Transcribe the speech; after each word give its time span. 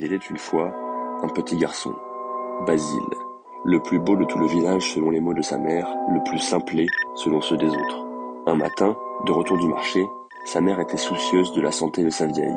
Il 0.00 0.12
était 0.12 0.26
une 0.26 0.38
fois 0.38 0.72
un 1.24 1.28
petit 1.28 1.56
garçon, 1.56 1.92
Basile, 2.66 3.00
le 3.64 3.80
plus 3.80 3.98
beau 3.98 4.14
de 4.14 4.24
tout 4.24 4.38
le 4.38 4.46
village 4.46 4.94
selon 4.94 5.10
les 5.10 5.18
mots 5.18 5.34
de 5.34 5.42
sa 5.42 5.58
mère, 5.58 5.88
le 6.12 6.22
plus 6.22 6.38
simplé 6.38 6.86
selon 7.16 7.40
ceux 7.40 7.56
des 7.56 7.66
autres. 7.66 8.06
Un 8.46 8.54
matin, 8.54 8.96
de 9.26 9.32
retour 9.32 9.58
du 9.58 9.66
marché, 9.66 10.06
sa 10.44 10.60
mère 10.60 10.78
était 10.78 10.96
soucieuse 10.96 11.52
de 11.52 11.60
la 11.60 11.72
santé 11.72 12.04
de 12.04 12.10
sa 12.10 12.26
vieille. 12.26 12.56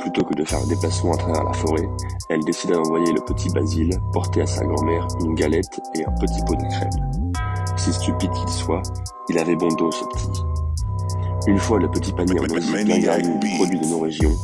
Plutôt 0.00 0.24
que 0.24 0.34
de 0.34 0.44
faire 0.44 0.58
un 0.58 0.66
déplacement 0.66 1.12
à 1.12 1.16
travers 1.16 1.44
la 1.44 1.52
forêt, 1.52 1.88
elle 2.28 2.40
décida 2.40 2.74
d'envoyer 2.74 3.12
le 3.12 3.20
petit 3.20 3.50
Basile 3.50 3.96
porter 4.12 4.42
à 4.42 4.46
sa 4.46 4.64
grand-mère 4.64 5.06
une 5.24 5.34
galette 5.34 5.80
et 5.94 6.04
un 6.04 6.12
petit 6.12 6.42
pot 6.44 6.56
de 6.56 6.68
crème. 6.68 7.32
Si 7.76 7.92
stupide 7.92 8.32
qu'il 8.32 8.48
soit, 8.48 8.82
il 9.28 9.38
avait 9.38 9.56
bon 9.56 9.68
dos 9.68 9.92
ce 9.92 10.04
petit. 10.06 10.42
Une 11.46 11.58
fois 11.58 11.78
le 11.78 11.88
petit 11.88 12.12
panier 12.12 12.40
en 12.40 12.44
osier 12.44 12.84
bien 12.84 12.98
garni 12.98 13.38
de 13.38 13.56
produits 13.56 13.78
de 13.78 13.86
nos 13.86 14.00
régions, 14.00 14.34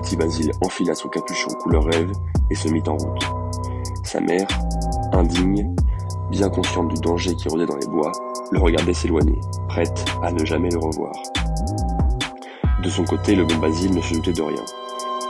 petit 0.00 0.16
Basile 0.16 0.52
enfila 0.60 0.94
son 0.94 1.08
capuchon 1.08 1.48
couleur 1.62 1.84
rêve 1.84 2.12
et 2.50 2.54
se 2.54 2.68
mit 2.68 2.82
en 2.86 2.98
route. 2.98 3.26
Sa 4.04 4.20
mère, 4.20 4.46
indigne, 5.12 5.74
bien 6.30 6.50
consciente 6.50 6.88
du 6.88 7.00
danger 7.00 7.34
qui 7.34 7.48
rôdait 7.48 7.64
dans 7.64 7.76
les 7.76 7.86
bois, 7.86 8.12
le 8.52 8.58
regardait 8.58 8.92
s'éloigner, 8.92 9.40
prête 9.68 10.04
à 10.22 10.30
ne 10.32 10.44
jamais 10.44 10.68
le 10.68 10.78
revoir. 10.78 11.14
De 12.82 12.90
son 12.90 13.04
côté, 13.04 13.34
le 13.34 13.46
bon 13.46 13.56
Basile 13.56 13.94
ne 13.94 14.02
se 14.02 14.12
doutait 14.12 14.34
de 14.34 14.42
rien. 14.42 14.64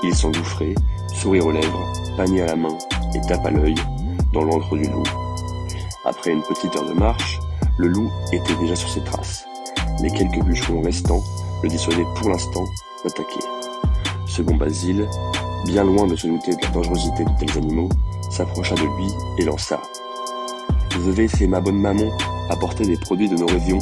Il 0.02 0.14
s'engouffrait, 0.16 0.74
sourire 1.14 1.46
aux 1.46 1.52
lèvres, 1.52 1.92
panier 2.16 2.42
à 2.42 2.46
la 2.46 2.56
main 2.56 2.76
et 3.14 3.20
tape 3.20 3.46
à 3.46 3.50
l'œil 3.52 3.76
dans 4.32 4.42
l'antre 4.42 4.76
du 4.76 4.88
loup. 4.88 5.04
Après 6.04 6.32
une 6.32 6.42
petite 6.42 6.74
heure 6.74 6.88
de 6.88 6.92
marche, 6.92 7.38
le 7.78 7.86
loup 7.86 8.10
était 8.32 8.56
déjà 8.56 8.74
sur 8.74 8.88
ses 8.88 9.04
traces. 9.04 9.44
Les 10.02 10.10
quelques 10.10 10.42
bûcherons 10.42 10.82
restants 10.82 11.22
le 11.62 11.68
dissuadaient 11.68 12.06
pour 12.16 12.30
l'instant 12.30 12.64
d'attaquer. 13.04 13.55
Ce 14.36 14.42
bon 14.42 14.56
Basile, 14.56 15.08
bien 15.64 15.82
loin 15.82 16.06
de 16.06 16.14
se 16.14 16.26
douter 16.26 16.54
de 16.54 16.60
la 16.60 16.68
dangerosité 16.68 17.24
de 17.24 17.30
tels 17.38 17.56
animaux, 17.56 17.88
s'approcha 18.30 18.74
de 18.74 18.82
lui 18.82 19.10
et 19.38 19.46
lança. 19.46 19.80
Je 20.90 21.10
vais, 21.10 21.26
c'est 21.26 21.46
ma 21.46 21.58
bonne 21.58 21.80
maman, 21.80 22.10
apporter 22.50 22.84
des 22.84 22.98
produits 22.98 23.30
de 23.30 23.36
nos 23.36 23.46
régions. 23.46 23.78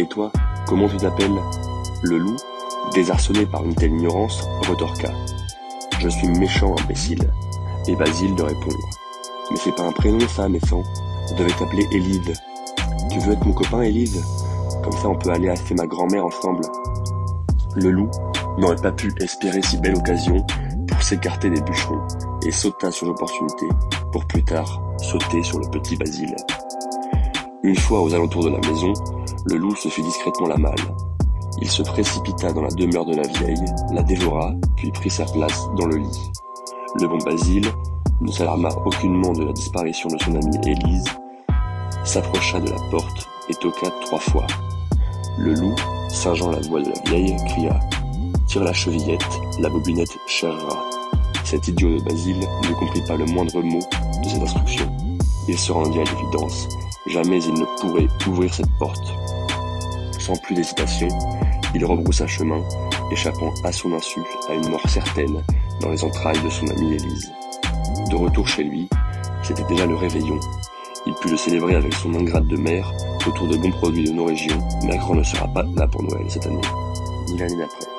Et 0.00 0.06
toi, 0.06 0.32
comment 0.66 0.88
tu 0.88 0.96
t'appelles? 0.96 1.40
Le 2.02 2.18
loup, 2.18 2.34
désarçonné 2.92 3.46
par 3.46 3.64
une 3.64 3.76
telle 3.76 3.92
ignorance, 3.92 4.42
retorqua. 4.68 5.10
Je 6.00 6.08
suis 6.08 6.26
méchant, 6.26 6.74
imbécile. 6.82 7.30
Et 7.86 7.94
Basile 7.94 8.34
de 8.34 8.42
répondre. 8.42 8.90
Mais 9.52 9.56
c'est 9.62 9.76
pas 9.76 9.84
un 9.84 9.92
prénom 9.92 10.26
ça, 10.26 10.48
méchant. 10.48 10.82
Je 11.28 11.34
devais 11.34 11.52
t'appeler 11.52 11.86
Élide. 11.92 12.34
Tu 13.12 13.20
veux 13.20 13.34
être 13.34 13.46
mon 13.46 13.52
copain, 13.52 13.82
Élide? 13.82 14.20
Comme 14.82 14.94
ça 14.94 15.08
on 15.08 15.14
peut 15.14 15.30
aller 15.30 15.50
à 15.50 15.54
ma 15.76 15.86
grand-mère 15.86 16.26
ensemble. 16.26 16.62
Le 17.76 17.90
loup 17.90 18.10
n'aurait 18.58 18.76
pas 18.76 18.92
pu 18.92 19.12
espérer 19.20 19.62
si 19.62 19.78
belle 19.78 19.96
occasion 19.96 20.44
pour 20.88 21.02
s'écarter 21.02 21.50
des 21.50 21.60
bûcherons 21.60 22.06
et 22.46 22.50
sauta 22.50 22.90
sur 22.90 23.06
l'opportunité 23.06 23.66
pour 24.12 24.24
plus 24.26 24.44
tard 24.44 24.82
sauter 24.98 25.42
sur 25.42 25.58
le 25.58 25.68
petit 25.70 25.96
Basile. 25.96 26.36
Une 27.62 27.76
fois 27.76 28.02
aux 28.02 28.14
alentours 28.14 28.44
de 28.44 28.50
la 28.50 28.60
maison, 28.68 28.92
le 29.46 29.56
loup 29.56 29.74
se 29.74 29.88
fit 29.88 30.02
discrètement 30.02 30.48
la 30.48 30.56
malle. 30.56 30.74
Il 31.60 31.70
se 31.70 31.82
précipita 31.82 32.52
dans 32.52 32.62
la 32.62 32.68
demeure 32.68 33.06
de 33.06 33.16
la 33.16 33.26
vieille, 33.26 33.64
la 33.92 34.02
dévora, 34.02 34.52
puis 34.76 34.90
prit 34.90 35.10
sa 35.10 35.24
place 35.24 35.68
dans 35.76 35.86
le 35.86 35.96
lit. 35.96 36.20
Le 37.00 37.08
bon 37.08 37.18
Basile 37.18 37.66
ne 38.20 38.30
s'alarma 38.30 38.68
aucunement 38.84 39.32
de 39.32 39.44
la 39.44 39.52
disparition 39.52 40.08
de 40.08 40.22
son 40.22 40.34
amie 40.34 40.58
Élise, 40.66 41.04
s'approcha 42.04 42.60
de 42.60 42.70
la 42.70 42.90
porte 42.90 43.28
et 43.48 43.54
toqua 43.54 43.90
trois 44.02 44.20
fois. 44.20 44.46
Le 45.38 45.54
loup, 45.54 45.74
singeant 46.08 46.50
la 46.50 46.60
voix 46.60 46.80
de 46.80 46.90
la 46.90 47.10
vieille, 47.10 47.36
cria 47.46 47.80
Tire 48.54 48.62
la 48.62 48.72
chevillette, 48.72 49.40
la 49.58 49.68
bobinette 49.68 50.16
cherra. 50.28 50.88
Cet 51.42 51.66
idiot 51.66 51.98
de 51.98 52.04
Basile 52.04 52.38
ne 52.38 52.74
comprit 52.74 53.02
pas 53.02 53.16
le 53.16 53.24
moindre 53.24 53.60
mot 53.60 53.80
de 54.22 54.28
cette 54.28 54.42
instruction. 54.42 54.86
Il 55.48 55.58
se 55.58 55.72
rendit 55.72 55.98
à 55.98 56.04
l'évidence. 56.04 56.68
Jamais 57.08 57.42
il 57.42 57.54
ne 57.54 57.64
pourrait 57.80 58.06
ouvrir 58.28 58.54
cette 58.54 58.70
porte. 58.78 59.12
Sans 60.20 60.36
plus 60.36 60.54
d'hésitation, 60.54 61.08
il 61.74 61.84
rebroussa 61.84 62.28
chemin, 62.28 62.62
échappant 63.10 63.52
à 63.64 63.72
son 63.72 63.92
insu 63.92 64.20
à 64.48 64.54
une 64.54 64.68
mort 64.68 64.88
certaine 64.88 65.42
dans 65.80 65.90
les 65.90 66.04
entrailles 66.04 66.40
de 66.44 66.50
son 66.50 66.68
amie 66.68 66.94
Élise. 66.94 67.32
De 68.08 68.14
retour 68.14 68.46
chez 68.46 68.62
lui, 68.62 68.88
c'était 69.42 69.64
déjà 69.64 69.84
le 69.84 69.96
réveillon. 69.96 70.38
Il 71.08 71.14
put 71.14 71.28
le 71.28 71.36
célébrer 71.36 71.74
avec 71.74 71.92
son 71.94 72.14
ingrate 72.14 72.46
de 72.46 72.56
mère 72.56 72.92
autour 73.26 73.48
de 73.48 73.56
bons 73.56 73.72
produits 73.72 74.04
de 74.04 74.12
nos 74.12 74.26
régions. 74.26 74.60
Macron 74.84 75.16
ne 75.16 75.24
sera 75.24 75.48
pas 75.48 75.64
là 75.74 75.88
pour 75.88 76.04
Noël 76.04 76.26
cette 76.28 76.46
année, 76.46 76.60
ni 77.26 77.36
l'année 77.36 77.56
d'après. 77.56 77.93